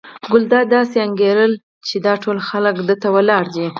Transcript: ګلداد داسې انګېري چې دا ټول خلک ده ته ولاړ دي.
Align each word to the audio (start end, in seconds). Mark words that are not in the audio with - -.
ګلداد 0.31 0.65
داسې 0.75 0.97
انګېري 1.05 1.47
چې 1.87 1.95
دا 2.05 2.13
ټول 2.23 2.37
خلک 2.47 2.75
ده 2.87 2.95
ته 3.01 3.07
ولاړ 3.15 3.43
دي. 3.55 3.67